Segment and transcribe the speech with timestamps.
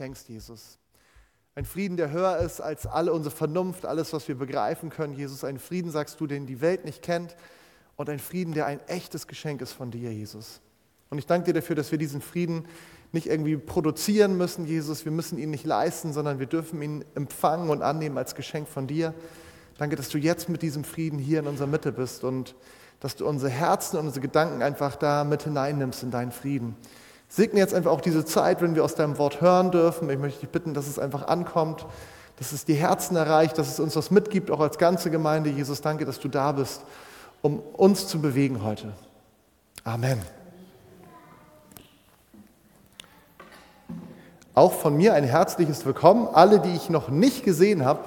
[0.00, 0.78] schenkst, Jesus.
[1.54, 5.44] Ein Frieden, der höher ist als alle unsere Vernunft, alles, was wir begreifen können, Jesus.
[5.44, 7.36] Ein Frieden, sagst du, den die Welt nicht kennt.
[7.96, 10.62] Und ein Frieden, der ein echtes Geschenk ist von dir, Jesus.
[11.10, 12.64] Und ich danke dir dafür, dass wir diesen Frieden
[13.12, 15.04] nicht irgendwie produzieren müssen, Jesus.
[15.04, 18.86] Wir müssen ihn nicht leisten, sondern wir dürfen ihn empfangen und annehmen als Geschenk von
[18.86, 19.12] dir.
[19.76, 22.54] Danke, dass du jetzt mit diesem Frieden hier in unserer Mitte bist und
[23.00, 26.74] dass du unsere Herzen und unsere Gedanken einfach da mit hineinnimmst in deinen Frieden.
[27.32, 30.10] Segne jetzt einfach auch diese Zeit, wenn wir aus deinem Wort hören dürfen.
[30.10, 31.86] Ich möchte dich bitten, dass es einfach ankommt,
[32.40, 35.48] dass es die Herzen erreicht, dass es uns was mitgibt, auch als ganze Gemeinde.
[35.48, 36.82] Jesus, danke, dass du da bist,
[37.40, 38.92] um uns zu bewegen heute.
[39.84, 40.20] Amen.
[44.54, 46.26] Auch von mir ein herzliches Willkommen.
[46.32, 48.00] Alle, die ich noch nicht gesehen habe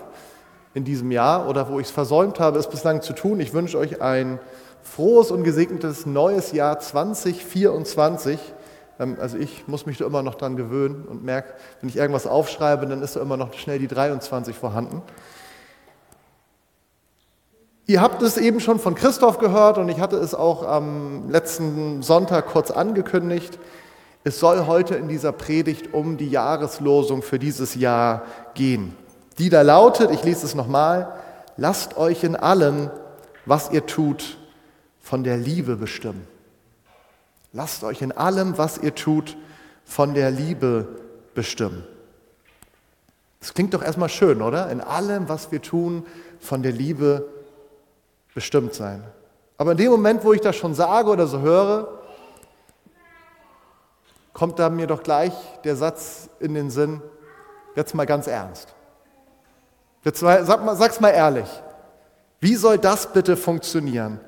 [0.73, 3.77] in diesem Jahr oder wo ich es versäumt habe, es bislang zu tun, ich wünsche
[3.77, 4.39] euch ein
[4.81, 8.37] frohes und gesegnetes neues Jahr 2024.
[9.03, 12.25] Ähm, also ich muss mich da immer noch dran gewöhnen und merke, wenn ich irgendwas
[12.27, 15.01] aufschreibe, dann ist da immer noch schnell die 23 vorhanden.
[17.85, 22.01] Ihr habt es eben schon von Christoph gehört und ich hatte es auch am letzten
[22.01, 23.59] Sonntag kurz angekündigt.
[24.23, 28.23] Es soll heute in dieser Predigt um die Jahreslosung für dieses Jahr
[28.53, 28.95] gehen.
[29.37, 31.13] Die da lautet, ich lese es nochmal,
[31.57, 32.89] lasst euch in allem,
[33.45, 34.37] was ihr tut,
[35.01, 36.25] von der Liebe bestimmen.
[37.53, 39.37] Lasst euch in allem, was ihr tut,
[39.85, 40.87] von der Liebe
[41.35, 41.83] bestimmen.
[43.39, 44.69] Das klingt doch erstmal schön, oder?
[44.71, 46.05] In allem, was wir tun,
[46.39, 47.27] von der Liebe
[48.33, 49.03] bestimmt sein.
[49.57, 51.99] Aber in dem Moment, wo ich das schon sage oder so höre,
[54.33, 57.01] kommt da mir doch gleich der Satz in den Sinn,
[57.75, 58.73] jetzt mal ganz ernst.
[60.03, 61.47] Jetzt mal, sag mal, sag's mal ehrlich.
[62.39, 64.19] Wie soll das bitte funktionieren?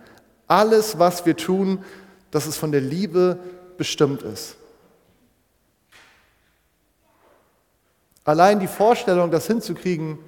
[0.48, 1.84] Alles, was wir tun,
[2.36, 3.40] dass es von der Liebe
[3.78, 4.58] bestimmt ist.
[8.26, 10.20] Allein die Vorstellung, das hinzukriegen,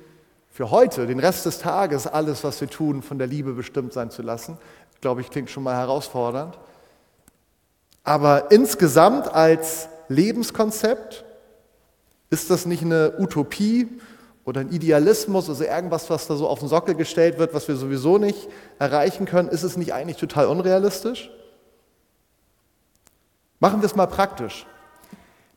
[0.49, 4.09] für heute, den Rest des Tages, alles, was wir tun, von der Liebe bestimmt sein
[4.09, 4.57] zu lassen,
[5.01, 6.57] glaube ich, klingt schon mal herausfordernd.
[8.05, 11.25] Aber insgesamt als Lebenskonzept
[12.29, 13.99] ist das nicht eine Utopie
[14.45, 17.75] oder ein Idealismus, also irgendwas, was da so auf den Sockel gestellt wird, was wir
[17.75, 18.47] sowieso nicht
[18.79, 21.31] erreichen können, ist es nicht eigentlich total unrealistisch?
[23.59, 24.65] Machen wir es mal praktisch.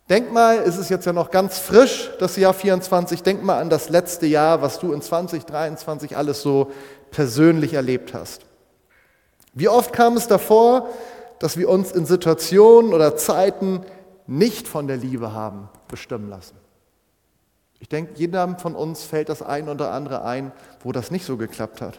[0.08, 3.70] Denk mal, es ist jetzt ja noch ganz frisch, das Jahr 24, denk mal an
[3.70, 6.72] das letzte Jahr, was du in 2023 alles so
[7.10, 8.42] persönlich erlebt hast.
[9.54, 10.88] Wie oft kam es davor,
[11.38, 13.82] dass wir uns in Situationen oder Zeiten
[14.26, 16.56] nicht von der Liebe haben bestimmen lassen.
[17.80, 20.52] Ich denke, jedem von uns fällt das ein oder andere ein,
[20.84, 21.98] wo das nicht so geklappt hat.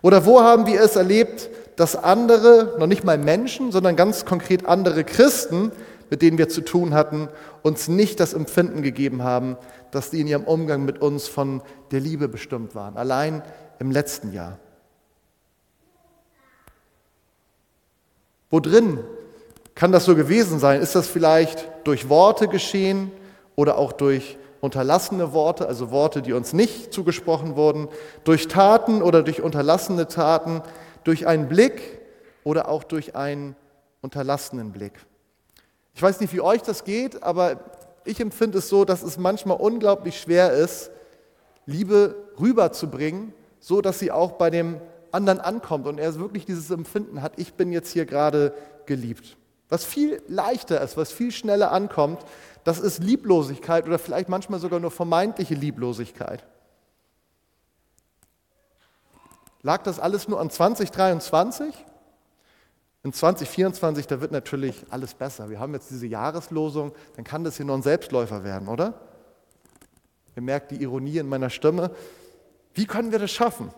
[0.00, 4.66] Oder wo haben wir es erlebt, dass andere, noch nicht mal Menschen, sondern ganz konkret
[4.66, 5.72] andere Christen,
[6.10, 7.28] mit denen wir zu tun hatten,
[7.62, 9.56] uns nicht das Empfinden gegeben haben,
[9.90, 12.96] dass sie in ihrem Umgang mit uns von der Liebe bestimmt waren.
[12.96, 13.42] Allein
[13.78, 14.58] im letzten Jahr.
[18.50, 19.00] Wo drin
[19.74, 20.80] kann das so gewesen sein?
[20.80, 23.10] Ist das vielleicht durch Worte geschehen
[23.54, 27.88] oder auch durch unterlassene Worte, also Worte, die uns nicht zugesprochen wurden,
[28.24, 30.62] durch Taten oder durch unterlassene Taten,
[31.06, 32.00] durch einen Blick
[32.42, 33.54] oder auch durch einen
[34.02, 34.92] unterlassenen Blick?
[35.94, 37.60] Ich weiß nicht, wie euch das geht, aber
[38.04, 40.90] ich empfinde es so, dass es manchmal unglaublich schwer ist,
[41.64, 44.80] Liebe rüberzubringen, so dass sie auch bei dem
[45.12, 48.52] anderen ankommt und er wirklich dieses Empfinden hat, ich bin jetzt hier gerade
[48.84, 49.36] geliebt.
[49.68, 52.20] Was viel leichter ist, was viel schneller ankommt,
[52.64, 56.44] das ist Lieblosigkeit oder vielleicht manchmal sogar nur vermeintliche Lieblosigkeit.
[59.66, 61.74] Lag das alles nur an 2023?
[63.02, 65.50] In 2024, da wird natürlich alles besser.
[65.50, 68.94] Wir haben jetzt diese Jahreslosung, dann kann das hier noch ein Selbstläufer werden, oder?
[70.36, 71.90] Ihr merkt die Ironie in meiner Stimme.
[72.74, 73.72] Wie können wir das schaffen?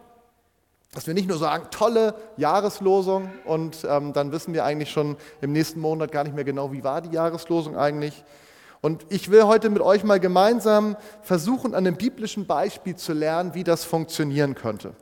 [0.92, 5.52] Dass wir nicht nur sagen, tolle Jahreslosung und ähm, dann wissen wir eigentlich schon im
[5.52, 8.24] nächsten Monat gar nicht mehr genau, wie war die Jahreslosung eigentlich.
[8.82, 13.54] Und ich will heute mit euch mal gemeinsam versuchen, an einem biblischen Beispiel zu lernen,
[13.54, 14.92] wie das funktionieren könnte.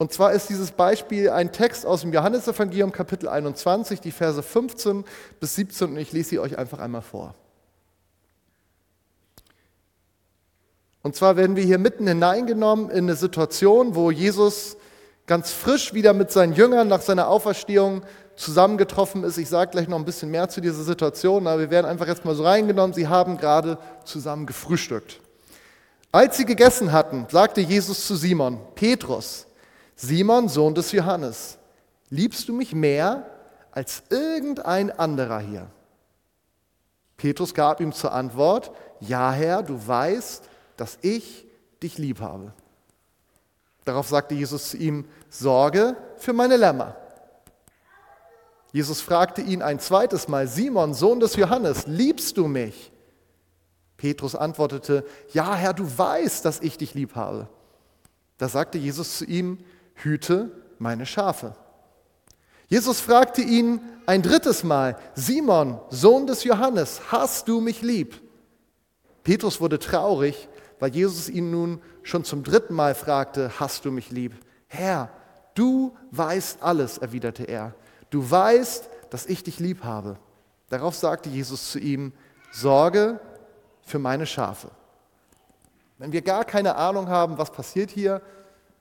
[0.00, 5.04] Und zwar ist dieses Beispiel ein Text aus dem Johannesevangelium Kapitel 21, die Verse 15
[5.40, 7.34] bis 17 und ich lese sie euch einfach einmal vor.
[11.02, 14.76] Und zwar werden wir hier mitten hineingenommen in eine Situation, wo Jesus
[15.26, 18.02] ganz frisch wieder mit seinen Jüngern nach seiner Auferstehung
[18.36, 19.36] zusammengetroffen ist.
[19.36, 22.24] Ich sage gleich noch ein bisschen mehr zu dieser Situation, aber wir werden einfach jetzt
[22.24, 22.94] mal so reingenommen.
[22.94, 25.20] Sie haben gerade zusammen gefrühstückt.
[26.12, 29.47] Als sie gegessen hatten, sagte Jesus zu Simon, Petrus,
[30.00, 31.58] Simon, Sohn des Johannes,
[32.08, 33.28] liebst du mich mehr
[33.72, 35.68] als irgendein anderer hier?
[37.16, 40.44] Petrus gab ihm zur Antwort, ja Herr, du weißt,
[40.76, 41.44] dass ich
[41.82, 42.52] dich lieb habe.
[43.84, 46.94] Darauf sagte Jesus zu ihm, Sorge für meine Lämmer.
[48.72, 52.92] Jesus fragte ihn ein zweites Mal, Simon, Sohn des Johannes, liebst du mich?
[53.96, 57.48] Petrus antwortete, ja Herr, du weißt, dass ich dich lieb habe.
[58.36, 59.58] Da sagte Jesus zu ihm,
[60.04, 61.54] hüte meine Schafe.
[62.68, 68.20] Jesus fragte ihn ein drittes Mal, Simon, Sohn des Johannes, hast du mich lieb?
[69.24, 70.48] Petrus wurde traurig,
[70.78, 74.34] weil Jesus ihn nun schon zum dritten Mal fragte, hast du mich lieb?
[74.66, 75.10] Herr,
[75.54, 77.74] du weißt alles, erwiderte er.
[78.10, 80.16] Du weißt, dass ich dich lieb habe.
[80.68, 82.12] Darauf sagte Jesus zu ihm,
[82.52, 83.20] Sorge
[83.82, 84.70] für meine Schafe.
[85.98, 88.22] Wenn wir gar keine Ahnung haben, was passiert hier,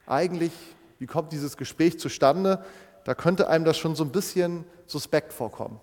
[0.05, 0.51] eigentlich,
[0.99, 2.63] wie kommt dieses Gespräch zustande,
[3.03, 5.79] da könnte einem das schon so ein bisschen suspekt vorkommen.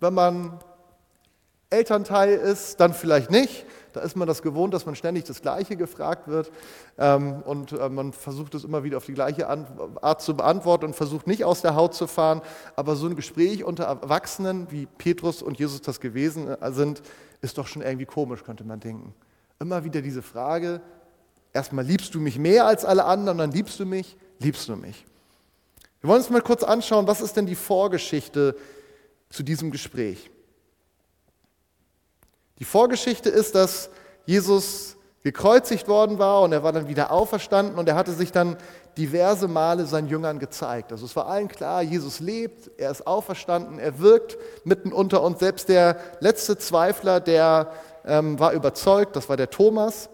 [0.00, 0.58] Wenn man
[1.70, 3.66] Elternteil ist, dann vielleicht nicht.
[3.92, 6.50] Da ist man das gewohnt, dass man ständig das Gleiche gefragt wird
[6.98, 10.96] ähm, und äh, man versucht es immer wieder auf die gleiche Art zu beantworten und
[10.96, 12.42] versucht nicht aus der Haut zu fahren.
[12.76, 17.02] Aber so ein Gespräch unter Erwachsenen, wie Petrus und Jesus das gewesen äh, sind,
[17.40, 19.14] ist doch schon irgendwie komisch, könnte man denken.
[19.58, 20.80] Immer wieder diese Frage,
[21.52, 25.04] erstmal liebst du mich mehr als alle anderen, dann liebst du mich, liebst du mich.
[26.00, 28.56] Wir wollen uns mal kurz anschauen, was ist denn die Vorgeschichte
[29.30, 30.30] zu diesem Gespräch.
[32.58, 33.90] Die Vorgeschichte ist, dass
[34.26, 38.56] Jesus gekreuzigt worden war und er war dann wieder auferstanden und er hatte sich dann
[38.96, 40.92] diverse Male seinen Jüngern gezeigt.
[40.92, 45.40] Also es war allen klar, Jesus lebt, er ist auferstanden, er wirkt mitten unter uns.
[45.40, 47.72] Selbst der letzte Zweifler, der
[48.04, 50.08] ähm, war überzeugt, das war der Thomas.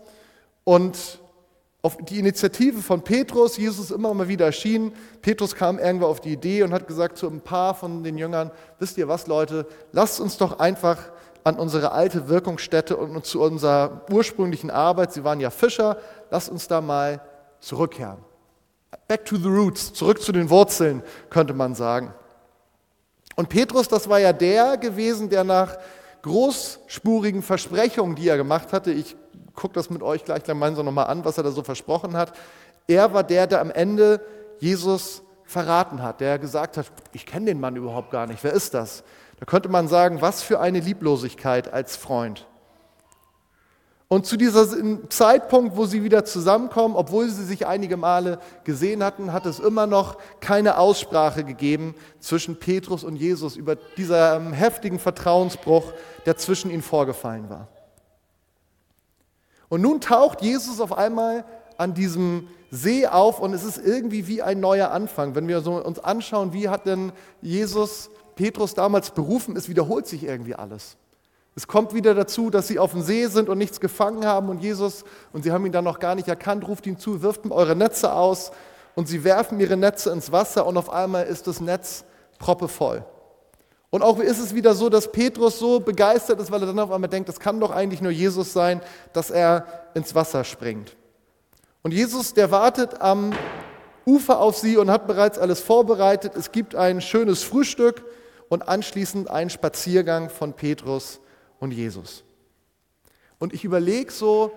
[0.64, 1.20] Und
[1.84, 4.94] auf die Initiative von Petrus, Jesus immer mal wieder erschienen.
[5.20, 8.50] Petrus kam irgendwo auf die Idee und hat gesagt zu ein paar von den Jüngern,
[8.78, 10.96] wisst ihr was Leute, lasst uns doch einfach
[11.44, 15.98] an unsere alte Wirkungsstätte und zu unserer ursprünglichen Arbeit, sie waren ja Fischer,
[16.30, 17.20] lasst uns da mal
[17.60, 18.16] zurückkehren.
[19.06, 22.14] Back to the roots, zurück zu den Wurzeln, könnte man sagen.
[23.36, 25.76] Und Petrus, das war ja der gewesen, der nach
[26.24, 29.14] großspurigen Versprechungen, die er gemacht hatte, ich
[29.54, 32.32] gucke das mit euch gleich gemeinsam nochmal an, was er da so versprochen hat,
[32.88, 34.20] er war der, der am Ende
[34.58, 38.72] Jesus verraten hat, der gesagt hat, ich kenne den Mann überhaupt gar nicht, wer ist
[38.72, 39.04] das?
[39.38, 42.46] Da könnte man sagen, was für eine Lieblosigkeit als Freund.
[44.14, 49.32] Und zu diesem Zeitpunkt, wo sie wieder zusammenkommen, obwohl sie sich einige Male gesehen hatten,
[49.32, 55.92] hat es immer noch keine Aussprache gegeben zwischen Petrus und Jesus über diesen heftigen Vertrauensbruch,
[56.26, 57.66] der zwischen ihnen vorgefallen war.
[59.68, 61.44] Und nun taucht Jesus auf einmal
[61.76, 65.34] an diesem See auf und es ist irgendwie wie ein neuer Anfang.
[65.34, 67.10] Wenn wir uns anschauen, wie hat denn
[67.42, 70.96] Jesus Petrus damals berufen ist, wiederholt sich irgendwie alles.
[71.56, 74.60] Es kommt wieder dazu, dass sie auf dem See sind und nichts gefangen haben und
[74.60, 77.52] Jesus, und sie haben ihn dann noch gar nicht erkannt, ruft ihm zu, wirft ihm
[77.52, 78.50] eure Netze aus
[78.96, 82.04] und sie werfen ihre Netze ins Wasser und auf einmal ist das Netz
[82.38, 83.04] proppevoll.
[83.90, 86.90] Und auch ist es wieder so, dass Petrus so begeistert ist, weil er dann auf
[86.90, 88.80] einmal denkt, das kann doch eigentlich nur Jesus sein,
[89.12, 90.96] dass er ins Wasser springt.
[91.82, 93.32] Und Jesus, der wartet am
[94.04, 96.32] Ufer auf sie und hat bereits alles vorbereitet.
[96.34, 98.04] Es gibt ein schönes Frühstück
[98.48, 101.20] und anschließend einen Spaziergang von Petrus
[101.64, 102.22] und Jesus.
[103.38, 104.52] Und ich überlege so,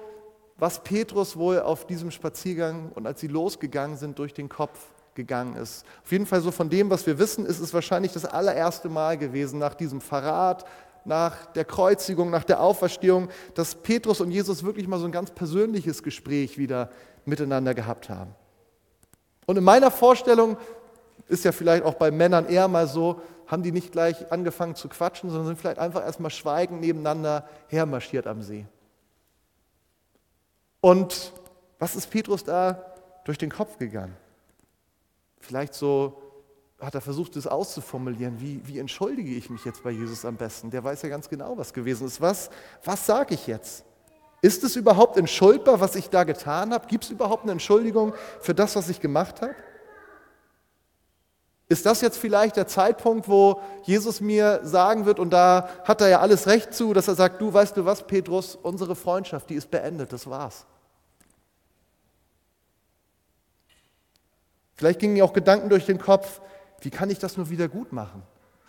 [0.58, 4.80] was Petrus wohl auf diesem Spaziergang und als sie losgegangen sind, durch den Kopf
[5.16, 5.86] gegangen ist.
[6.04, 9.18] Auf jeden Fall so von dem, was wir wissen, ist es wahrscheinlich das allererste Mal
[9.18, 10.66] gewesen nach diesem Verrat,
[11.06, 15.32] nach der Kreuzigung, nach der Auferstehung, dass Petrus und Jesus wirklich mal so ein ganz
[15.32, 16.92] persönliches Gespräch wieder
[17.26, 18.36] miteinander gehabt haben.
[19.46, 20.58] Und in meiner Vorstellung
[21.28, 24.90] ist ja vielleicht auch bei Männern eher mal so, haben die nicht gleich angefangen zu
[24.90, 28.66] quatschen, sondern sind vielleicht einfach erstmal schweigend nebeneinander hermarschiert am See.
[30.82, 31.34] Und
[31.80, 32.94] was ist Petrus da
[33.24, 34.16] durch den Kopf gegangen?
[35.40, 36.22] Vielleicht so
[36.80, 38.40] hat er versucht, es auszuformulieren.
[38.40, 40.70] Wie, wie entschuldige ich mich jetzt bei Jesus am besten?
[40.70, 42.22] Der weiß ja ganz genau, was gewesen ist.
[42.22, 42.50] Was,
[42.84, 43.84] was sage ich jetzt?
[44.42, 46.88] Ist es überhaupt entschuldbar, was ich da getan habe?
[46.88, 49.56] Gibt es überhaupt eine Entschuldigung für das, was ich gemacht habe?
[51.70, 56.08] Ist das jetzt vielleicht der Zeitpunkt, wo Jesus mir sagen wird, und da hat er
[56.08, 59.56] ja alles recht zu, dass er sagt, du weißt du was, Petrus, unsere Freundschaft, die
[59.56, 60.66] ist beendet, das war's.
[64.76, 66.40] Vielleicht gingen mir auch Gedanken durch den Kopf,
[66.82, 68.24] wie kann ich das nur wieder gut machen?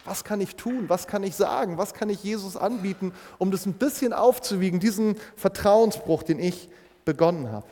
[0.05, 0.89] Was kann ich tun?
[0.89, 1.77] Was kann ich sagen?
[1.77, 6.71] Was kann ich Jesus anbieten, um das ein bisschen aufzuwiegen, diesen Vertrauensbruch, den ich
[7.05, 7.67] begonnen habe?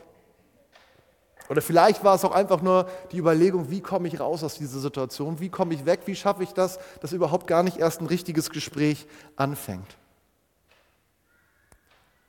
[1.49, 4.79] Oder vielleicht war es auch einfach nur die Überlegung, wie komme ich raus aus dieser
[4.79, 5.39] Situation?
[5.39, 6.01] Wie komme ich weg?
[6.05, 9.97] Wie schaffe ich das, dass überhaupt gar nicht erst ein richtiges Gespräch anfängt?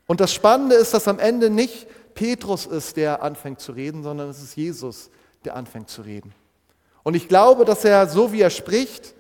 [0.06, 4.30] Und das Spannende ist, dass am Ende nicht Petrus ist, der anfängt zu reden, sondern
[4.30, 5.10] es ist Jesus,
[5.44, 6.34] der anfängt zu reden.
[7.02, 9.14] Und ich glaube, dass er, so wie er spricht,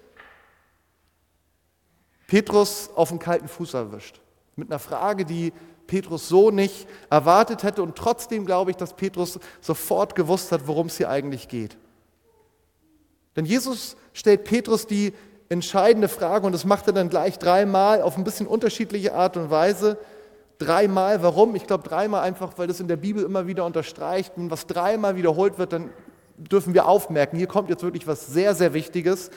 [2.26, 4.20] Petrus auf den kalten Fuß erwischt.
[4.56, 5.52] Mit einer Frage, die
[5.88, 7.82] Petrus so nicht erwartet hätte.
[7.82, 11.76] Und trotzdem glaube ich, dass Petrus sofort gewusst hat, worum es hier eigentlich geht.
[13.34, 15.12] Denn Jesus stellt Petrus die
[15.48, 19.50] entscheidende Frage und das macht er dann gleich dreimal auf ein bisschen unterschiedliche Art und
[19.50, 19.98] Weise.
[20.58, 21.54] Dreimal, warum?
[21.56, 24.32] Ich glaube dreimal einfach, weil das in der Bibel immer wieder unterstreicht.
[24.36, 25.90] Wenn was dreimal wiederholt wird, dann
[26.36, 29.30] dürfen wir aufmerken, hier kommt jetzt wirklich was sehr, sehr Wichtiges.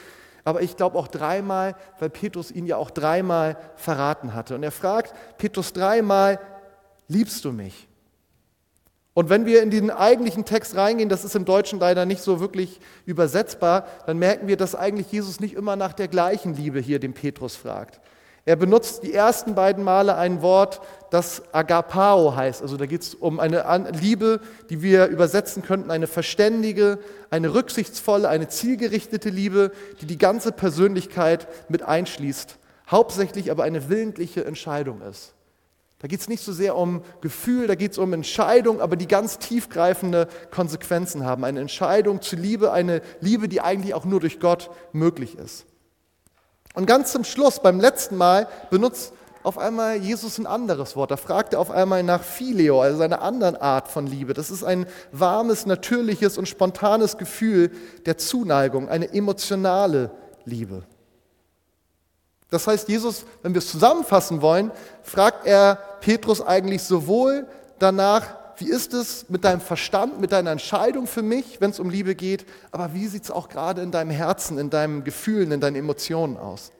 [0.43, 4.55] Aber ich glaube auch dreimal, weil Petrus ihn ja auch dreimal verraten hatte.
[4.55, 6.39] Und er fragt Petrus dreimal,
[7.07, 7.87] liebst du mich?
[9.13, 12.39] Und wenn wir in den eigentlichen Text reingehen, das ist im Deutschen leider nicht so
[12.39, 16.99] wirklich übersetzbar, dann merken wir, dass eigentlich Jesus nicht immer nach der gleichen Liebe hier
[16.99, 17.99] den Petrus fragt.
[18.45, 20.81] Er benutzt die ersten beiden Male ein Wort,
[21.11, 22.61] das Agapao heißt.
[22.63, 26.97] Also da geht es um eine Liebe, die wir übersetzen könnten, eine verständige,
[27.29, 29.71] eine rücksichtsvolle, eine zielgerichtete Liebe,
[30.01, 32.57] die die ganze Persönlichkeit mit einschließt,
[32.89, 35.33] hauptsächlich aber eine willentliche Entscheidung ist.
[35.99, 39.07] Da geht es nicht so sehr um Gefühl, da geht es um Entscheidung, aber die
[39.07, 41.43] ganz tiefgreifende Konsequenzen haben.
[41.43, 45.67] Eine Entscheidung zur Liebe, eine Liebe, die eigentlich auch nur durch Gott möglich ist.
[46.73, 49.13] Und ganz zum Schluss, beim letzten Mal, benutzt
[49.43, 51.11] auf einmal Jesus ein anderes Wort.
[51.11, 54.33] Da fragt er auf einmal nach Phileo, also einer anderen Art von Liebe.
[54.33, 57.71] Das ist ein warmes, natürliches und spontanes Gefühl
[58.05, 60.11] der Zuneigung, eine emotionale
[60.45, 60.83] Liebe.
[62.49, 64.71] Das heißt, Jesus, wenn wir es zusammenfassen wollen,
[65.03, 67.47] fragt er Petrus eigentlich sowohl
[67.79, 71.89] danach, wie ist es mit deinem Verstand, mit deiner Entscheidung für mich, wenn es um
[71.89, 75.59] Liebe geht, aber wie sieht es auch gerade in deinem Herzen, in deinen Gefühlen, in
[75.59, 76.71] deinen Emotionen aus?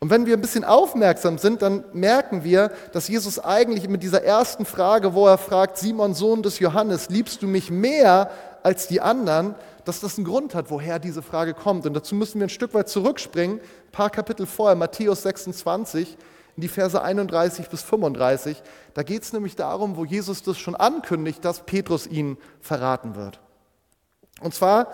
[0.00, 4.22] Und wenn wir ein bisschen aufmerksam sind, dann merken wir, dass Jesus eigentlich mit dieser
[4.22, 8.30] ersten Frage, wo er fragt, Simon, Sohn des Johannes, liebst du mich mehr
[8.62, 11.84] als die anderen, dass das einen Grund hat, woher diese Frage kommt.
[11.84, 16.16] Und dazu müssen wir ein Stück weit zurückspringen, ein paar Kapitel vorher, Matthäus 26
[16.58, 18.60] in die Verse 31 bis 35.
[18.92, 23.38] Da geht es nämlich darum, wo Jesus das schon ankündigt, dass Petrus ihn verraten wird.
[24.40, 24.88] Und zwar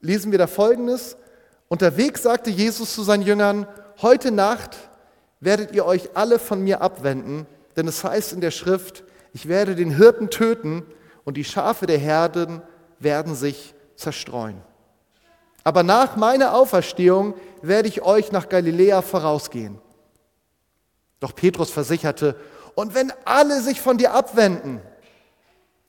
[0.00, 1.16] lesen wir da Folgendes.
[1.66, 3.66] Unterwegs sagte Jesus zu seinen Jüngern,
[4.02, 4.76] heute Nacht
[5.40, 9.74] werdet ihr euch alle von mir abwenden, denn es heißt in der Schrift, ich werde
[9.74, 10.86] den Hirten töten
[11.24, 12.62] und die Schafe der Herden
[13.00, 14.62] werden sich zerstreuen.
[15.64, 19.80] Aber nach meiner Auferstehung werde ich euch nach Galiläa vorausgehen.
[21.20, 22.36] Doch Petrus versicherte,
[22.74, 24.80] und wenn alle sich von dir abwenden,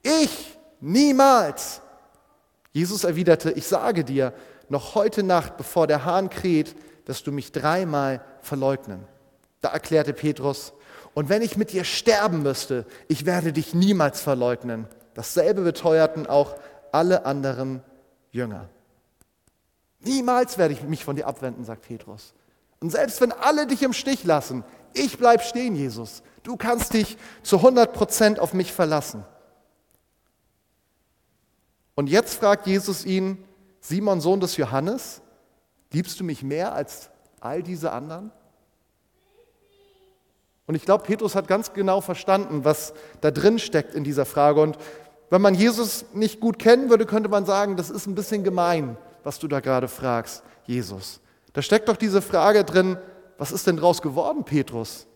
[0.01, 1.81] ich niemals.
[2.71, 4.33] Jesus erwiderte, ich sage dir,
[4.69, 9.05] noch heute Nacht, bevor der Hahn kräht, dass du mich dreimal verleugnen.
[9.61, 10.73] Da erklärte Petrus,
[11.13, 14.87] und wenn ich mit dir sterben müsste, ich werde dich niemals verleugnen.
[15.15, 16.55] Dasselbe beteuerten auch
[16.91, 17.81] alle anderen
[18.31, 18.69] Jünger.
[19.99, 22.33] Niemals werde ich mich von dir abwenden, sagt Petrus.
[22.79, 26.23] Und selbst wenn alle dich im Stich lassen, ich bleibe stehen, Jesus.
[26.43, 29.25] Du kannst dich zu 100 Prozent auf mich verlassen.
[31.95, 33.43] Und jetzt fragt Jesus ihn,
[33.81, 35.21] Simon, Sohn des Johannes,
[35.91, 37.09] liebst du mich mehr als
[37.41, 38.31] all diese anderen?
[40.65, 44.61] Und ich glaube, Petrus hat ganz genau verstanden, was da drin steckt in dieser Frage.
[44.61, 44.77] Und
[45.29, 48.95] wenn man Jesus nicht gut kennen würde, könnte man sagen, das ist ein bisschen gemein,
[49.23, 51.21] was du da gerade fragst, Jesus.
[51.53, 52.97] Da steckt doch diese Frage drin,
[53.37, 55.07] was ist denn draus geworden, Petrus?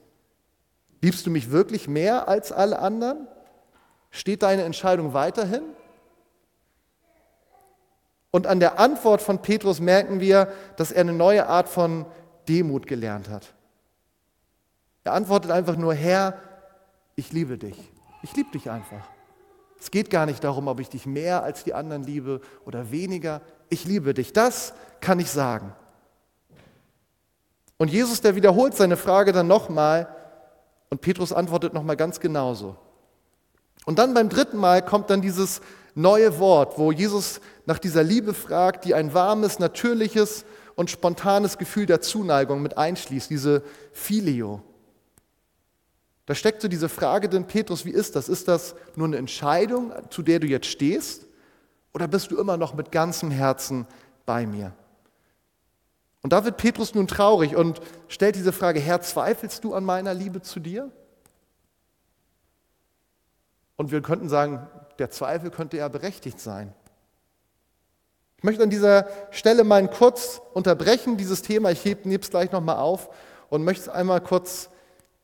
[1.01, 3.27] Liebst du mich wirklich mehr als alle anderen?
[4.09, 5.63] Steht deine Entscheidung weiterhin?
[8.31, 12.05] Und an der Antwort von Petrus merken wir, dass er eine neue Art von
[12.47, 13.53] Demut gelernt hat.
[15.03, 16.39] Er antwortet einfach nur, Herr,
[17.15, 17.77] ich liebe dich.
[18.23, 19.05] Ich liebe dich einfach.
[19.79, 23.41] Es geht gar nicht darum, ob ich dich mehr als die anderen liebe oder weniger.
[23.69, 24.31] Ich liebe dich.
[24.31, 25.75] Das kann ich sagen.
[27.77, 30.07] Und Jesus, der wiederholt seine Frage dann nochmal
[30.89, 32.75] und Petrus antwortet nochmal ganz genauso.
[33.85, 35.61] Und dann beim dritten Mal kommt dann dieses
[35.95, 41.85] neue Wort, wo Jesus nach dieser Liebe fragt, die ein warmes, natürliches und spontanes Gefühl
[41.85, 44.61] der Zuneigung mit einschließt, diese Filio.
[46.25, 48.29] Da steckt so diese Frage drin, Petrus, wie ist das?
[48.29, 51.25] Ist das nur eine Entscheidung, zu der du jetzt stehst?
[51.93, 53.85] Oder bist du immer noch mit ganzem Herzen
[54.25, 54.73] bei mir?
[56.23, 60.13] Und da wird Petrus nun traurig und stellt diese Frage, Herr, zweifelst du an meiner
[60.13, 60.89] Liebe zu dir?
[63.75, 64.65] Und wir könnten sagen,
[64.99, 66.73] der Zweifel könnte ja berechtigt sein.
[68.37, 71.71] Ich möchte an dieser Stelle mal kurz unterbrechen, dieses Thema.
[71.71, 73.09] Ich nehme es gleich nochmal auf
[73.49, 74.69] und möchte einmal kurz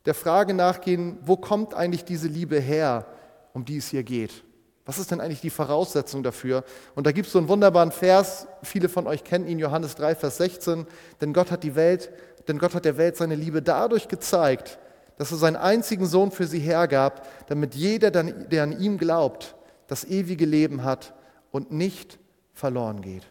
[0.06, 3.06] der Frage nachgehen, wo kommt eigentlich diese Liebe her,
[3.53, 4.44] um die es hier geht?
[4.89, 6.63] Was ist denn eigentlich die Voraussetzung dafür?
[6.96, 10.15] Und da gibt es so einen wunderbaren Vers, viele von euch kennen ihn, Johannes 3,
[10.15, 10.88] Vers 16,
[11.22, 12.10] denn Gott hat die Welt,
[12.48, 14.79] denn Gott hat der Welt seine Liebe dadurch gezeigt,
[15.19, 19.55] dass er seinen einzigen Sohn für sie hergab, damit jeder, der an ihm glaubt,
[19.86, 21.13] das ewige Leben hat
[21.51, 22.17] und nicht
[22.55, 23.27] verloren geht.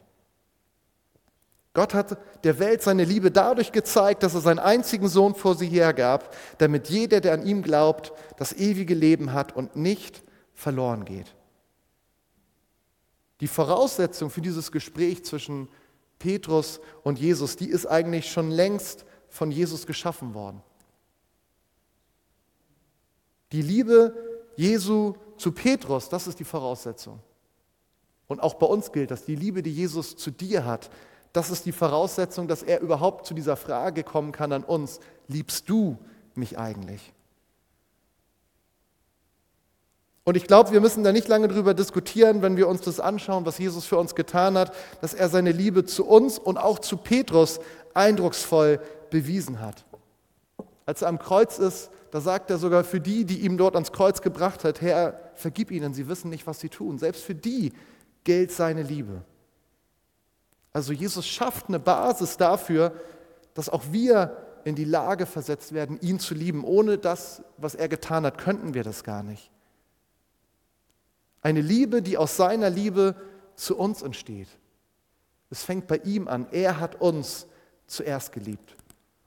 [1.75, 5.67] Gott hat der Welt seine Liebe dadurch gezeigt, dass er seinen einzigen Sohn vor sie
[5.67, 10.23] hergab, damit jeder, der an ihm glaubt, das ewige Leben hat und nicht
[10.55, 11.35] verloren geht.
[13.41, 15.69] Die Voraussetzung für dieses Gespräch zwischen
[16.19, 20.63] Petrus und Jesus, die ist eigentlich schon längst von Jesus geschaffen worden.
[23.53, 24.15] Die Liebe
[24.57, 27.21] Jesu zu Petrus, das ist die Voraussetzung.
[28.27, 30.91] Und auch bei uns gilt das, die Liebe, die Jesus zu dir hat,
[31.33, 35.69] das ist die Voraussetzung, dass er überhaupt zu dieser Frage kommen kann an uns, liebst
[35.69, 35.99] du
[36.35, 37.13] mich eigentlich?
[40.29, 43.47] Und ich glaube, wir müssen da nicht lange drüber diskutieren, wenn wir uns das anschauen,
[43.47, 46.99] was Jesus für uns getan hat, dass er seine Liebe zu uns und auch zu
[46.99, 47.61] Petrus
[47.95, 49.87] eindrucksvoll bewiesen hat.
[50.85, 53.91] Als er am Kreuz ist, da sagt er sogar für die, die ihm dort ans
[53.91, 56.99] Kreuz gebracht hat, Herr, vergib ihnen, sie wissen nicht, was sie tun.
[56.99, 57.73] Selbst für die
[58.25, 59.23] gilt seine Liebe.
[60.75, 62.93] Also Jesus schafft eine Basis dafür,
[63.55, 66.65] dass auch wir in die Lage versetzt werden, ihn zu lieben.
[66.65, 69.51] Ohne das, was er getan hat, könnten wir das gar nicht.
[71.49, 73.15] Eine Liebe, die aus seiner Liebe
[73.55, 74.49] zu uns entsteht.
[75.49, 76.47] Es fängt bei ihm an.
[76.51, 77.47] Er hat uns
[77.87, 78.77] zuerst geliebt.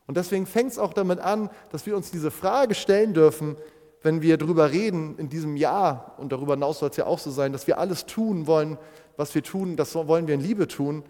[0.06, 3.56] Und deswegen fängt es auch damit an, dass wir uns diese Frage stellen dürfen,
[4.04, 7.32] wenn wir darüber reden in diesem Jahr, und darüber hinaus soll es ja auch so
[7.32, 8.78] sein, dass wir alles tun wollen,
[9.18, 11.04] was wir tun, das wollen wir in Liebe tun.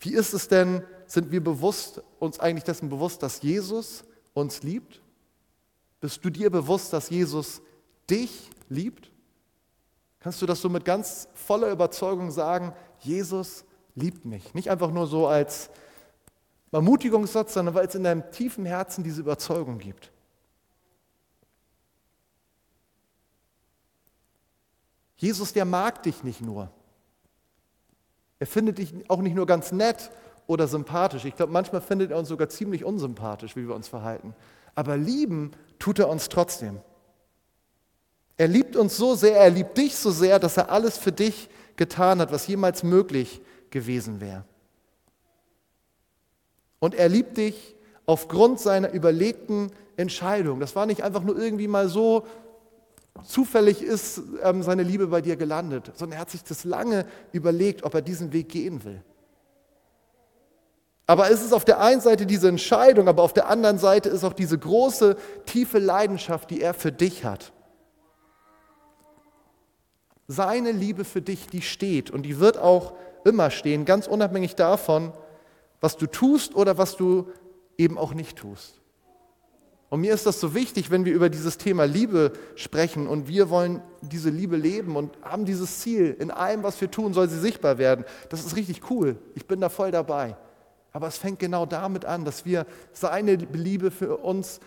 [0.00, 4.02] Wie ist es denn, sind wir bewusst, uns eigentlich dessen bewusst, dass Jesus
[4.32, 5.02] uns liebt?
[6.00, 7.60] Bist du dir bewusst, dass Jesus
[8.08, 9.07] dich liebt?
[10.20, 14.54] Kannst du das so mit ganz voller Überzeugung sagen, Jesus liebt mich?
[14.54, 15.70] Nicht einfach nur so als
[16.72, 20.12] Ermutigungssatz, sondern weil es in deinem tiefen Herzen diese Überzeugung gibt.
[25.16, 26.70] Jesus, der mag dich nicht nur.
[28.38, 30.10] Er findet dich auch nicht nur ganz nett
[30.46, 31.24] oder sympathisch.
[31.24, 34.34] Ich glaube, manchmal findet er uns sogar ziemlich unsympathisch, wie wir uns verhalten.
[34.74, 35.50] Aber lieben
[35.80, 36.80] tut er uns trotzdem.
[38.38, 41.50] Er liebt uns so sehr, er liebt dich so sehr, dass er alles für dich
[41.76, 44.44] getan hat, was jemals möglich gewesen wäre.
[46.78, 47.74] Und er liebt dich
[48.06, 50.60] aufgrund seiner überlegten Entscheidung.
[50.60, 52.26] Das war nicht einfach nur irgendwie mal so,
[53.26, 57.82] zufällig ist ähm, seine Liebe bei dir gelandet, sondern er hat sich das lange überlegt,
[57.82, 59.02] ob er diesen Weg gehen will.
[61.08, 64.22] Aber es ist auf der einen Seite diese Entscheidung, aber auf der anderen Seite ist
[64.22, 67.52] auch diese große, tiefe Leidenschaft, die er für dich hat.
[70.28, 72.92] Seine Liebe für dich, die steht und die wird auch
[73.24, 75.12] immer stehen, ganz unabhängig davon,
[75.80, 77.30] was du tust oder was du
[77.78, 78.78] eben auch nicht tust.
[79.90, 83.48] Und mir ist das so wichtig, wenn wir über dieses Thema Liebe sprechen und wir
[83.48, 87.40] wollen diese Liebe leben und haben dieses Ziel, in allem, was wir tun, soll sie
[87.40, 88.04] sichtbar werden.
[88.28, 89.16] Das ist richtig cool.
[89.34, 90.36] Ich bin da voll dabei.
[90.92, 94.60] Aber es fängt genau damit an, dass wir seine Liebe für uns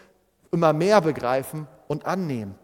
[0.51, 2.55] immer mehr begreifen und annehmen.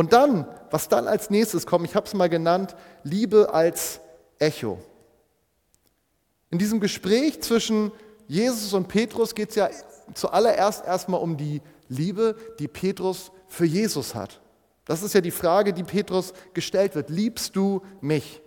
[0.00, 4.00] Und dann, was dann als nächstes kommt, ich habe es mal genannt, Liebe als
[4.38, 4.78] Echo.
[6.48, 7.92] In diesem Gespräch zwischen
[8.26, 9.68] Jesus und Petrus geht es ja
[10.14, 11.60] zuallererst erstmal um die
[11.90, 14.40] Liebe, die Petrus für Jesus hat.
[14.86, 17.10] Das ist ja die Frage, die Petrus gestellt wird.
[17.10, 18.40] Liebst du mich?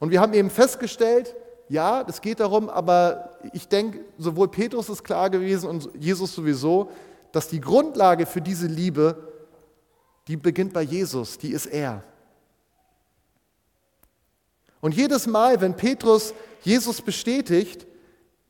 [0.00, 1.36] Und wir haben eben festgestellt,
[1.68, 6.90] ja, es geht darum, aber ich denke, sowohl Petrus ist klar gewesen und Jesus sowieso,
[7.30, 9.35] dass die Grundlage für diese Liebe
[10.28, 12.02] die beginnt bei Jesus, die ist er.
[14.80, 17.86] Und jedes Mal, wenn Petrus Jesus bestätigt,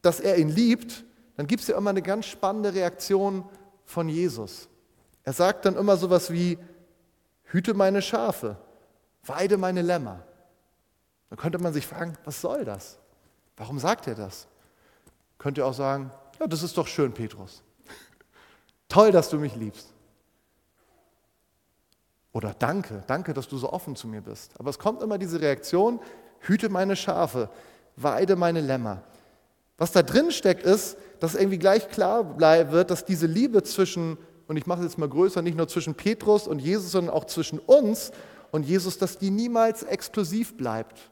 [0.02, 1.04] dass er ihn liebt,
[1.36, 3.44] dann gibt es ja immer eine ganz spannende Reaktion
[3.84, 4.68] von Jesus.
[5.24, 6.58] Er sagt dann immer sowas wie,
[7.44, 8.56] hüte meine Schafe,
[9.24, 10.24] weide meine Lämmer.
[11.30, 12.98] Da könnte man sich fragen, was soll das?
[13.56, 14.46] Warum sagt er das?
[15.38, 17.62] Könnte auch sagen, ja, das ist doch schön, Petrus.
[18.88, 19.92] Toll, dass du mich liebst.
[22.36, 24.52] Oder danke, danke, dass du so offen zu mir bist.
[24.58, 26.00] Aber es kommt immer diese Reaktion,
[26.40, 27.48] hüte meine Schafe,
[27.96, 29.02] weide meine Lämmer.
[29.78, 34.18] Was da drin steckt, ist, dass irgendwie gleich klar wird, dass diese Liebe zwischen,
[34.48, 37.24] und ich mache es jetzt mal größer, nicht nur zwischen Petrus und Jesus, sondern auch
[37.24, 38.12] zwischen uns
[38.50, 41.10] und Jesus, dass die niemals exklusiv bleibt.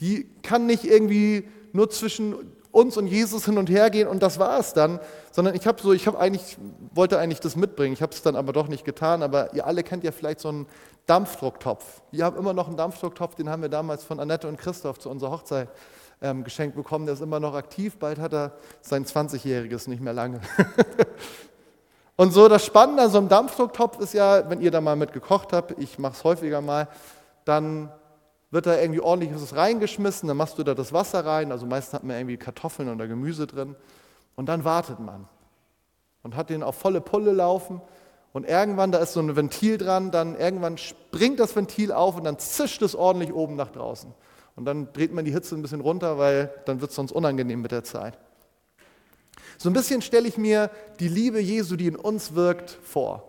[0.00, 2.34] Die kann nicht irgendwie nur zwischen
[2.78, 5.00] uns und Jesus hin und her gehen und das war es dann,
[5.32, 6.56] sondern ich habe so, ich habe eigentlich,
[6.94, 9.82] wollte eigentlich das mitbringen, ich habe es dann aber doch nicht getan, aber ihr alle
[9.82, 10.66] kennt ja vielleicht so einen
[11.06, 12.02] Dampfdrucktopf.
[12.12, 15.10] Wir haben immer noch einen Dampfdrucktopf, den haben wir damals von Annette und Christoph zu
[15.10, 15.68] unserer Hochzeit
[16.22, 20.12] ähm, geschenkt bekommen, der ist immer noch aktiv, bald hat er sein 20-jähriges, nicht mehr
[20.12, 20.40] lange.
[22.16, 25.12] und so das Spannende an so einem Dampfdrucktopf ist ja, wenn ihr da mal mit
[25.12, 26.88] gekocht habt, ich mache es häufiger mal,
[27.44, 27.90] dann
[28.50, 32.04] wird da irgendwie ordentliches reingeschmissen, dann machst du da das Wasser rein, also meistens hat
[32.04, 33.76] man irgendwie Kartoffeln oder Gemüse drin
[34.36, 35.28] und dann wartet man
[36.22, 37.80] und hat den auf volle Pulle laufen
[38.32, 42.24] und irgendwann, da ist so ein Ventil dran, dann irgendwann springt das Ventil auf und
[42.24, 44.12] dann zischt es ordentlich oben nach draußen.
[44.54, 47.62] Und dann dreht man die Hitze ein bisschen runter, weil dann wird es sonst unangenehm
[47.62, 48.18] mit der Zeit.
[49.56, 53.27] So ein bisschen stelle ich mir die Liebe Jesu, die in uns wirkt, vor.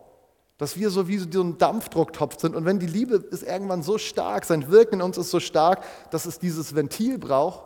[0.59, 2.55] Dass wir so wie so ein Dampfdrucktopf sind.
[2.55, 5.83] Und wenn die Liebe ist irgendwann so stark, sein Wirken in uns ist so stark,
[6.11, 7.63] dass es dieses Ventil braucht,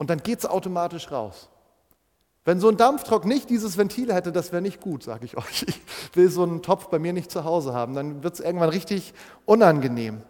[0.00, 1.50] und dann geht es automatisch raus.
[2.46, 5.66] Wenn so ein Dampfdruck nicht dieses Ventil hätte, das wäre nicht gut, sage ich euch.
[5.66, 7.94] Ich will so einen Topf bei mir nicht zu Hause haben.
[7.94, 9.12] Dann wird es irgendwann richtig
[9.44, 10.22] unangenehm.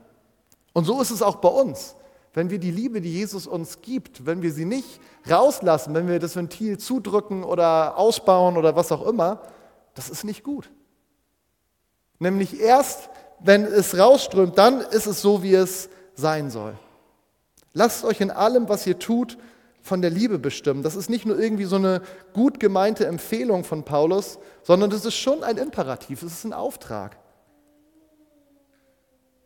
[0.72, 1.94] Und so ist es auch bei uns.
[2.34, 6.18] Wenn wir die Liebe, die Jesus uns gibt, wenn wir sie nicht rauslassen, wenn wir
[6.18, 9.40] das Ventil zudrücken oder ausbauen oder was auch immer,
[9.94, 10.68] das ist nicht gut.
[12.20, 13.08] Nämlich erst,
[13.40, 16.74] wenn es rausströmt, dann ist es so, wie es sein soll.
[17.72, 19.38] Lasst euch in allem, was ihr tut,
[19.82, 20.82] von der Liebe bestimmen.
[20.82, 22.02] Das ist nicht nur irgendwie so eine
[22.34, 27.16] gut gemeinte Empfehlung von Paulus, sondern das ist schon ein Imperativ, es ist ein Auftrag.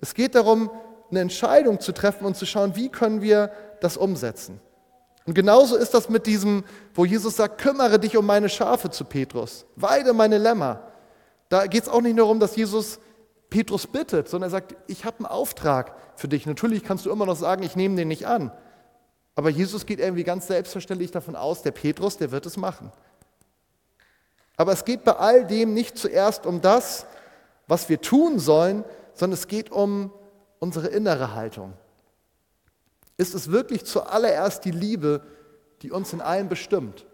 [0.01, 0.71] Es geht darum,
[1.11, 4.61] eine Entscheidung zu treffen und zu schauen, wie können wir das umsetzen.
[5.27, 9.05] Und genauso ist das mit diesem, wo Jesus sagt, kümmere dich um meine Schafe zu
[9.05, 10.91] Petrus, weide meine Lämmer.
[11.55, 12.99] Da geht es auch nicht nur darum, dass Jesus
[13.49, 16.47] Petrus bittet, sondern er sagt, ich habe einen Auftrag für dich.
[16.47, 18.51] Natürlich kannst du immer noch sagen, ich nehme den nicht an.
[19.37, 22.91] Aber Jesus geht irgendwie ganz selbstverständlich davon aus, der Petrus, der wird es machen.
[24.57, 27.07] Aber es geht bei all dem nicht zuerst um das,
[27.69, 30.13] was wir tun sollen, sondern es geht um
[30.59, 31.75] unsere innere Haltung?
[33.17, 35.23] Ist es wirklich zuallererst die Liebe,
[35.83, 37.07] die uns in allem bestimmt?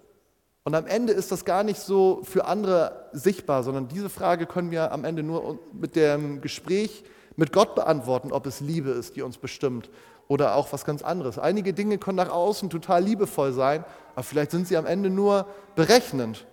[0.64, 4.70] Und am Ende ist das gar nicht so für andere sichtbar, sondern diese Frage können
[4.70, 7.04] wir am Ende nur mit dem Gespräch
[7.36, 9.88] mit Gott beantworten, ob es Liebe ist, die uns bestimmt
[10.28, 11.38] oder auch was ganz anderes.
[11.38, 15.46] Einige Dinge können nach außen total liebevoll sein, aber vielleicht sind sie am Ende nur
[15.74, 16.46] berechnend.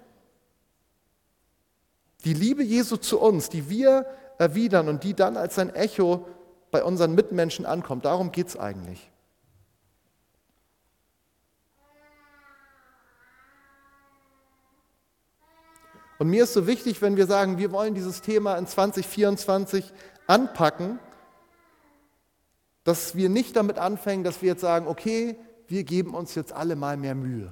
[2.23, 4.05] Die Liebe Jesu zu uns, die wir
[4.37, 6.25] erwidern und die dann als ein Echo
[6.71, 8.05] bei unseren Mitmenschen ankommt.
[8.05, 9.11] Darum geht es eigentlich.
[16.19, 19.93] Und mir ist so wichtig, wenn wir sagen, wir wollen dieses Thema in 2024
[20.25, 20.99] anpacken,
[22.83, 26.75] dass wir nicht damit anfangen, dass wir jetzt sagen, okay, wir geben uns jetzt alle
[26.75, 27.51] mal mehr Mühe.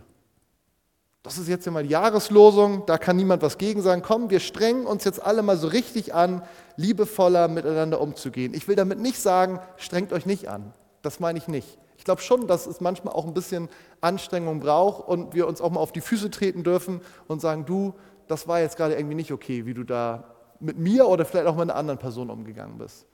[1.24, 4.04] Das ist jetzt ja mal die Jahreslosung, da kann niemand was gegen sagen.
[4.06, 6.44] Komm, wir strengen uns jetzt alle mal so richtig an,
[6.78, 8.54] liebevoller miteinander umzugehen.
[8.54, 10.74] Ich will damit nicht sagen, strengt euch nicht an.
[11.02, 11.80] Das meine ich nicht.
[11.98, 13.70] Ich glaube schon, dass es manchmal auch ein bisschen
[14.02, 17.96] Anstrengung braucht und wir uns auch mal auf die Füße treten dürfen und sagen, du,
[18.28, 21.56] das war jetzt gerade irgendwie nicht okay, wie du da mit mir oder vielleicht auch
[21.56, 23.06] mit einer anderen Person umgegangen bist.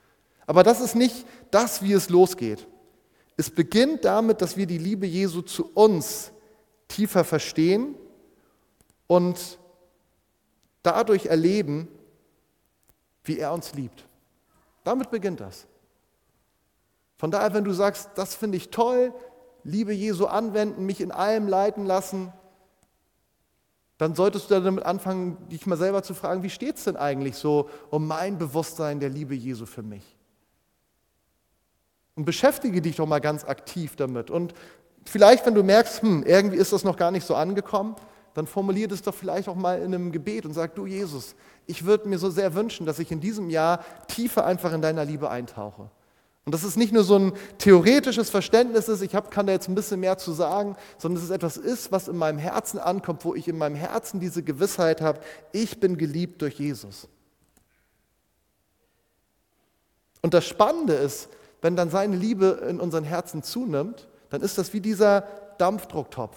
[0.46, 2.66] Aber das ist nicht das, wie es losgeht.
[3.36, 6.32] Es beginnt damit, dass wir die Liebe Jesu zu uns
[6.88, 7.94] tiefer verstehen
[9.06, 9.58] und
[10.82, 11.88] dadurch erleben,
[13.24, 14.06] wie er uns liebt.
[14.84, 15.66] Damit beginnt das.
[17.18, 19.14] Von daher, wenn du sagst, das finde ich toll,
[19.64, 22.32] Liebe Jesu anwenden, mich in allem leiten lassen,
[24.02, 27.36] dann solltest du damit anfangen, dich mal selber zu fragen, wie steht es denn eigentlich
[27.36, 30.02] so um mein Bewusstsein der Liebe Jesu für mich?
[32.16, 34.28] Und beschäftige dich doch mal ganz aktiv damit.
[34.28, 34.54] Und
[35.04, 37.94] vielleicht, wenn du merkst, hm, irgendwie ist das noch gar nicht so angekommen,
[38.34, 41.36] dann formulier das doch vielleicht auch mal in einem Gebet und sag, du Jesus,
[41.66, 45.04] ich würde mir so sehr wünschen, dass ich in diesem Jahr tiefer einfach in deiner
[45.04, 45.90] Liebe eintauche.
[46.44, 49.68] Und dass es nicht nur so ein theoretisches Verständnis ist, ich hab, kann da jetzt
[49.68, 53.24] ein bisschen mehr zu sagen, sondern dass es etwas ist, was in meinem Herzen ankommt,
[53.24, 55.20] wo ich in meinem Herzen diese Gewissheit habe,
[55.52, 57.06] ich bin geliebt durch Jesus.
[60.20, 61.28] Und das Spannende ist,
[61.60, 65.22] wenn dann seine Liebe in unseren Herzen zunimmt, dann ist das wie dieser
[65.58, 66.36] Dampfdrucktopf.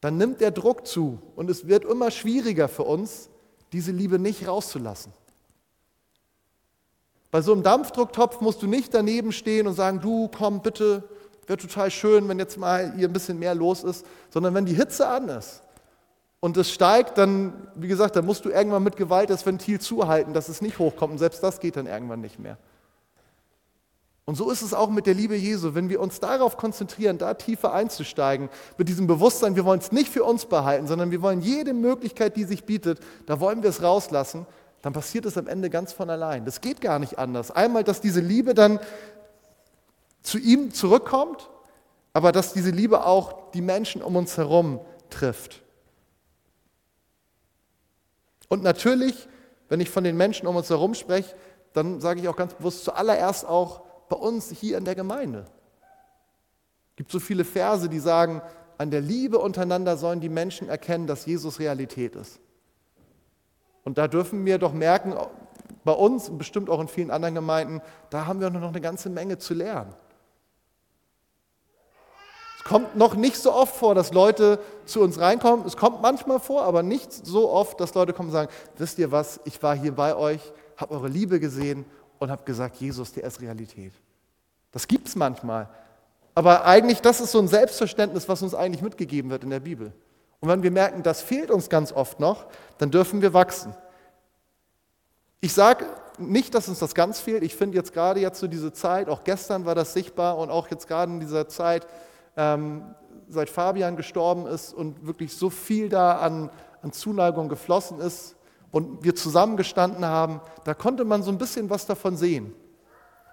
[0.00, 3.28] Dann nimmt der Druck zu und es wird immer schwieriger für uns,
[3.72, 5.12] diese Liebe nicht rauszulassen.
[7.32, 11.02] Bei so einem Dampfdrucktopf musst du nicht daneben stehen und sagen, du komm bitte,
[11.46, 14.74] wäre total schön, wenn jetzt mal hier ein bisschen mehr los ist, sondern wenn die
[14.74, 15.62] Hitze an ist
[16.40, 20.34] und es steigt, dann, wie gesagt, dann musst du irgendwann mit Gewalt das Ventil zuhalten,
[20.34, 22.58] dass es nicht hochkommt und selbst das geht dann irgendwann nicht mehr.
[24.26, 25.74] Und so ist es auch mit der Liebe Jesu.
[25.74, 30.12] Wenn wir uns darauf konzentrieren, da tiefer einzusteigen, mit diesem Bewusstsein, wir wollen es nicht
[30.12, 33.82] für uns behalten, sondern wir wollen jede Möglichkeit, die sich bietet, da wollen wir es
[33.82, 34.46] rauslassen,
[34.82, 36.44] dann passiert es am Ende ganz von allein.
[36.44, 37.52] Das geht gar nicht anders.
[37.52, 38.80] Einmal, dass diese Liebe dann
[40.22, 41.48] zu ihm zurückkommt,
[42.12, 45.62] aber dass diese Liebe auch die Menschen um uns herum trifft.
[48.48, 49.28] Und natürlich,
[49.68, 51.34] wenn ich von den Menschen um uns herum spreche,
[51.72, 55.46] dann sage ich auch ganz bewusst zuallererst auch bei uns hier in der Gemeinde.
[56.90, 58.42] Es gibt so viele Verse, die sagen,
[58.78, 62.40] an der Liebe untereinander sollen die Menschen erkennen, dass Jesus Realität ist.
[63.84, 65.14] Und da dürfen wir doch merken,
[65.84, 69.10] bei uns und bestimmt auch in vielen anderen Gemeinden, da haben wir noch eine ganze
[69.10, 69.92] Menge zu lernen.
[72.58, 75.66] Es kommt noch nicht so oft vor, dass Leute zu uns reinkommen.
[75.66, 79.10] Es kommt manchmal vor, aber nicht so oft, dass Leute kommen und sagen, wisst ihr
[79.10, 80.40] was, ich war hier bei euch,
[80.76, 81.84] habe eure Liebe gesehen
[82.20, 83.92] und habe gesagt, Jesus, der ist Realität.
[84.70, 85.68] Das gibt es manchmal.
[86.36, 89.92] Aber eigentlich, das ist so ein Selbstverständnis, was uns eigentlich mitgegeben wird in der Bibel.
[90.42, 92.46] Und wenn wir merken, das fehlt uns ganz oft noch,
[92.78, 93.74] dann dürfen wir wachsen.
[95.40, 95.86] Ich sage
[96.18, 97.44] nicht, dass uns das ganz fehlt.
[97.44, 100.68] Ich finde jetzt gerade jetzt so diese Zeit, auch gestern war das sichtbar und auch
[100.68, 101.86] jetzt gerade in dieser Zeit,
[102.36, 102.82] ähm,
[103.28, 106.50] seit Fabian gestorben ist und wirklich so viel da an,
[106.82, 108.34] an Zuneigung geflossen ist
[108.72, 112.52] und wir zusammengestanden haben, da konnte man so ein bisschen was davon sehen.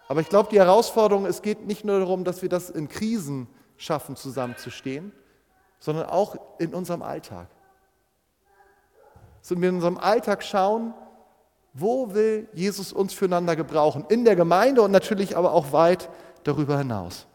[0.07, 3.47] Aber ich glaube, die Herausforderung, es geht nicht nur darum, dass wir das in Krisen
[3.77, 5.11] schaffen, zusammenzustehen,
[5.79, 7.47] sondern auch in unserem Alltag.
[9.41, 10.93] Dass wir in unserem Alltag schauen,
[11.73, 14.05] wo will Jesus uns füreinander gebrauchen?
[14.09, 16.09] In der Gemeinde und natürlich aber auch weit
[16.43, 17.27] darüber hinaus.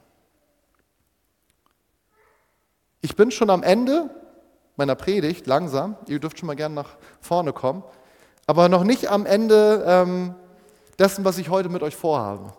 [3.01, 4.11] Ich bin schon am Ende
[4.77, 5.97] meiner Predigt, langsam.
[6.09, 7.85] Ihr dürft schon mal gerne nach vorne kommen.
[8.47, 10.35] Aber noch nicht am Ende ähm,
[10.99, 12.53] dessen, was ich heute mit euch vorhabe.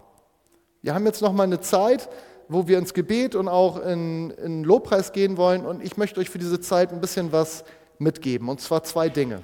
[0.81, 2.09] Wir haben jetzt noch mal eine Zeit,
[2.47, 5.65] wo wir ins Gebet und auch in, in Lobpreis gehen wollen.
[5.65, 7.63] Und ich möchte euch für diese Zeit ein bisschen was
[7.99, 8.49] mitgeben.
[8.49, 9.41] Und zwar zwei Dinge.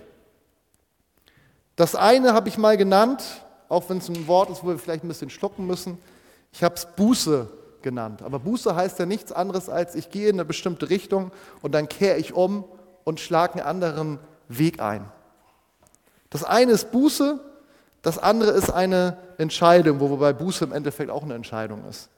[1.75, 3.23] Das eine habe ich mal genannt,
[3.69, 5.97] auch wenn es ein Wort ist, wo wir vielleicht ein bisschen schlucken müssen.
[6.51, 7.47] Ich habe es Buße
[7.81, 8.21] genannt.
[8.21, 11.89] Aber Buße heißt ja nichts anderes als, ich gehe in eine bestimmte Richtung und dann
[11.89, 12.65] kehre ich um
[13.03, 15.05] und schlage einen anderen Weg ein.
[16.29, 17.39] Das eine ist Buße,
[18.01, 22.09] das andere ist eine Entscheidung, wobei Buße im Endeffekt auch eine Entscheidung ist.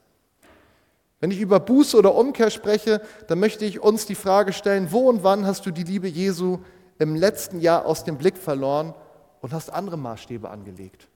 [1.24, 5.08] Wenn ich über Buße oder Umkehr spreche, dann möchte ich uns die Frage stellen, wo
[5.08, 6.58] und wann hast du die Liebe Jesu
[6.98, 8.92] im letzten Jahr aus dem Blick verloren
[9.40, 11.08] und hast andere Maßstäbe angelegt?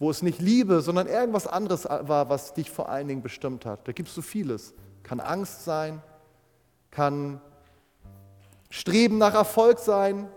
[0.00, 3.86] wo es nicht Liebe, sondern irgendwas anderes war, was dich vor allen Dingen bestimmt hat.
[3.86, 4.74] Da gibt es so vieles.
[5.04, 6.02] Kann Angst sein,
[6.90, 7.40] kann
[8.68, 10.28] Streben nach Erfolg sein,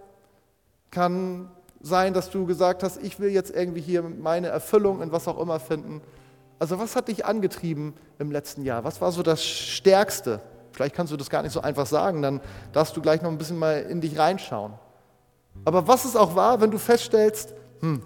[0.92, 1.50] kann
[1.82, 5.40] sein, dass du gesagt hast, ich will jetzt irgendwie hier meine Erfüllung in was auch
[5.40, 6.02] immer finden.
[6.60, 8.84] Also was hat dich angetrieben im letzten Jahr?
[8.84, 10.42] Was war so das Stärkste?
[10.74, 12.42] Vielleicht kannst du das gar nicht so einfach sagen, dann
[12.74, 14.74] darfst du gleich noch ein bisschen mal in dich reinschauen.
[15.66, 18.04] Aber was es auch war, wenn du feststellst, hm,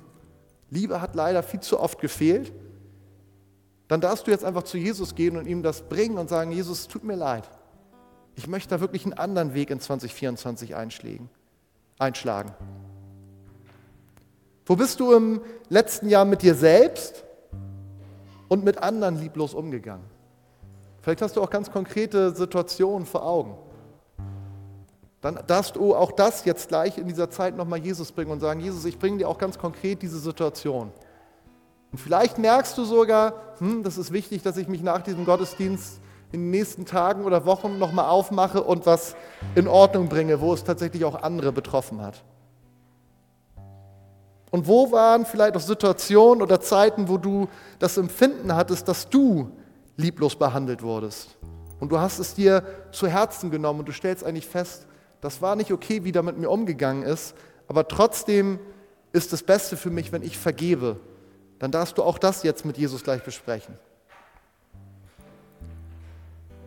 [0.69, 2.53] Liebe hat leider viel zu oft gefehlt,
[3.87, 6.81] dann darfst du jetzt einfach zu Jesus gehen und ihm das bringen und sagen, Jesus,
[6.81, 7.49] es tut mir leid.
[8.35, 10.75] Ich möchte da wirklich einen anderen Weg in 2024
[11.99, 12.55] einschlagen.
[14.65, 17.22] Wo bist du im letzten Jahr mit dir selbst
[18.53, 20.05] und mit anderen lieblos umgegangen?
[21.01, 23.57] Vielleicht hast du auch ganz konkrete Situationen vor Augen
[25.23, 28.59] dann darfst du auch das jetzt gleich in dieser Zeit nochmal Jesus bringen und sagen,
[28.59, 30.91] Jesus, ich bringe dir auch ganz konkret diese Situation.
[31.93, 36.01] Und vielleicht merkst du sogar, hm, das ist wichtig, dass ich mich nach diesem Gottesdienst
[36.33, 39.15] in den nächsten Tagen oder Wochen nochmal aufmache und was
[39.55, 42.21] in Ordnung bringe, wo es tatsächlich auch andere betroffen hat.
[44.53, 47.47] Und wo waren vielleicht auch Situationen oder Zeiten, wo du
[47.79, 49.49] das Empfinden hattest, dass du
[49.97, 51.37] lieblos behandelt wurdest?
[51.79, 54.85] Und du hast es dir zu Herzen genommen und du stellst eigentlich fest,
[55.21, 57.33] das war nicht okay, wie da mit mir umgegangen ist,
[57.67, 58.59] aber trotzdem
[59.11, 60.99] ist das Beste für mich, wenn ich vergebe.
[61.57, 63.73] Dann darfst du auch das jetzt mit Jesus gleich besprechen.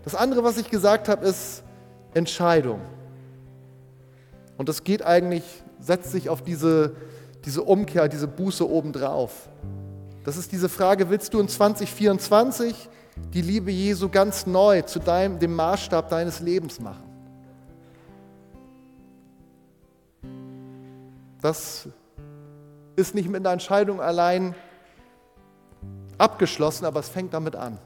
[0.02, 1.62] Das andere, was ich gesagt habe, ist
[2.14, 2.80] Entscheidung.
[4.56, 5.44] Und das geht eigentlich,
[5.78, 6.96] setzt sich auf diese,
[7.46, 9.48] diese Umkehr, diese Buße obendrauf.
[10.24, 12.88] Das ist diese Frage, willst du in 2024
[13.32, 17.04] die Liebe Jesu ganz neu zu deinem, dem Maßstab deines Lebens machen?
[21.40, 21.88] Das
[22.96, 24.56] ist nicht mit einer Entscheidung allein
[26.18, 27.78] abgeschlossen, aber es fängt damit an.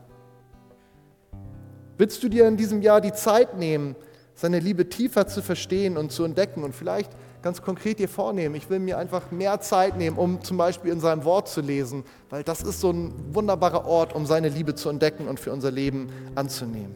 [1.98, 3.94] Willst du dir in diesem Jahr die Zeit nehmen,
[4.34, 6.64] seine Liebe tiefer zu verstehen und zu entdecken?
[6.64, 8.54] Und vielleicht ganz konkret dir vornehmen.
[8.54, 12.04] Ich will mir einfach mehr Zeit nehmen, um zum Beispiel in seinem Wort zu lesen,
[12.28, 15.70] weil das ist so ein wunderbarer Ort, um seine Liebe zu entdecken und für unser
[15.70, 16.94] Leben anzunehmen.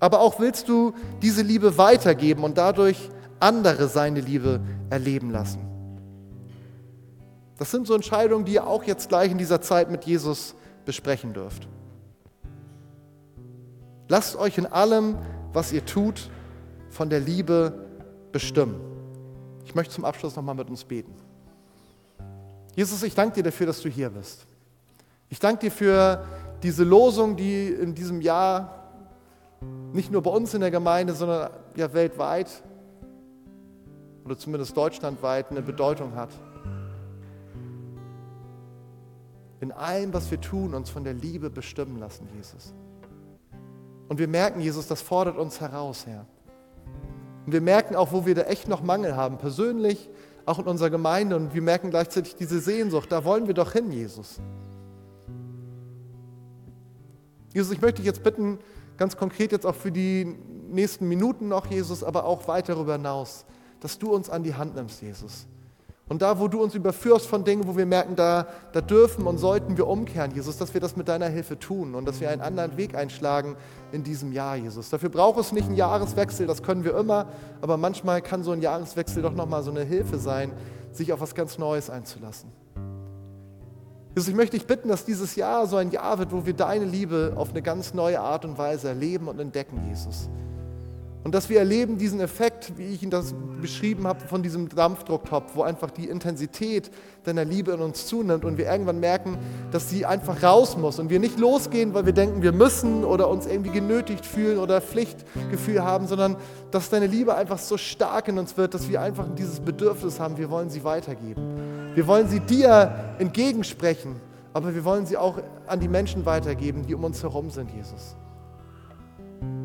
[0.00, 5.60] Aber auch willst du diese Liebe weitergeben und dadurch andere seine Liebe erleben lassen.
[7.58, 11.32] Das sind so Entscheidungen, die ihr auch jetzt gleich in dieser Zeit mit Jesus besprechen
[11.32, 11.68] dürft.
[14.08, 15.18] Lasst euch in allem,
[15.52, 16.30] was ihr tut,
[16.88, 17.87] von der Liebe
[18.38, 18.78] bestimmen.
[19.64, 21.12] Ich möchte zum Abschluss nochmal mit uns beten.
[22.76, 24.46] Jesus, ich danke dir dafür, dass du hier bist.
[25.28, 26.24] Ich danke dir für
[26.62, 28.92] diese Losung, die in diesem Jahr
[29.92, 32.62] nicht nur bei uns in der Gemeinde, sondern ja weltweit
[34.24, 36.30] oder zumindest deutschlandweit eine Bedeutung hat.
[39.58, 42.72] In allem, was wir tun, uns von der Liebe bestimmen lassen, Jesus.
[44.08, 46.24] Und wir merken, Jesus, das fordert uns heraus, Herr.
[47.48, 50.10] Und wir merken auch, wo wir da echt noch Mangel haben, persönlich,
[50.44, 51.34] auch in unserer Gemeinde.
[51.34, 54.38] Und wir merken gleichzeitig diese Sehnsucht, da wollen wir doch hin, Jesus.
[57.54, 58.58] Jesus, ich möchte dich jetzt bitten,
[58.98, 60.36] ganz konkret jetzt auch für die
[60.68, 63.46] nächsten Minuten noch, Jesus, aber auch weit darüber hinaus,
[63.80, 65.46] dass du uns an die Hand nimmst, Jesus.
[66.08, 69.36] Und da, wo du uns überführst von Dingen, wo wir merken, da, da dürfen und
[69.36, 72.40] sollten wir umkehren, Jesus, dass wir das mit deiner Hilfe tun und dass wir einen
[72.40, 73.56] anderen Weg einschlagen
[73.92, 74.88] in diesem Jahr, Jesus.
[74.88, 77.26] Dafür braucht es nicht einen Jahreswechsel, das können wir immer,
[77.60, 80.52] aber manchmal kann so ein Jahreswechsel doch nochmal so eine Hilfe sein,
[80.92, 82.50] sich auf was ganz Neues einzulassen.
[84.14, 86.86] Jesus, ich möchte dich bitten, dass dieses Jahr so ein Jahr wird, wo wir deine
[86.86, 90.30] Liebe auf eine ganz neue Art und Weise erleben und entdecken, Jesus.
[91.28, 95.56] Und dass wir erleben diesen Effekt, wie ich ihn das beschrieben habe, von diesem Dampfdrucktopf,
[95.56, 96.90] wo einfach die Intensität
[97.24, 99.36] deiner Liebe in uns zunimmt und wir irgendwann merken,
[99.70, 103.28] dass sie einfach raus muss und wir nicht losgehen, weil wir denken, wir müssen oder
[103.28, 106.36] uns irgendwie genötigt fühlen oder Pflichtgefühl haben, sondern
[106.70, 110.38] dass deine Liebe einfach so stark in uns wird, dass wir einfach dieses Bedürfnis haben,
[110.38, 111.42] wir wollen sie weitergeben.
[111.94, 114.16] Wir wollen sie dir entgegensprechen,
[114.54, 118.16] aber wir wollen sie auch an die Menschen weitergeben, die um uns herum sind, Jesus.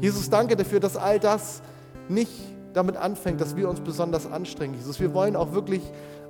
[0.02, 1.62] Jesus, danke dafür, dass all das
[2.10, 2.32] nicht
[2.74, 5.00] damit anfängt, dass wir uns besonders anstrengen, Jesus.
[5.00, 5.82] Wir wollen auch wirklich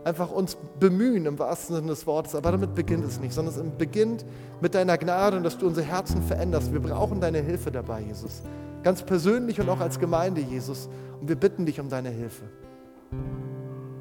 [0.04, 3.78] einfach uns bemühen im wahrsten Sinne des Wortes, aber damit beginnt es nicht, sondern es
[3.78, 4.26] beginnt
[4.62, 6.74] mit deiner Gnade und dass du unsere Herzen veränderst.
[6.74, 8.42] Wir brauchen deine Hilfe dabei, Jesus.
[8.84, 10.90] Ganz persönlich und auch als Gemeinde, Jesus.
[11.22, 12.44] Und wir bitten dich um deine Hilfe.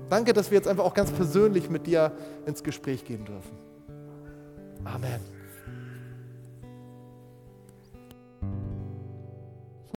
[0.09, 2.13] Danke, dass wir jetzt einfach auch ganz persönlich mit dir
[2.47, 3.57] ins Gespräch gehen dürfen.
[4.85, 5.32] Amen.